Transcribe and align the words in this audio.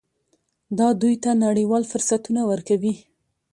دا 0.77 0.87
دوی 1.01 1.15
ته 1.23 1.31
نړیوال 1.45 1.83
فرصتونه 1.91 2.41
ورکوي. 2.51 2.93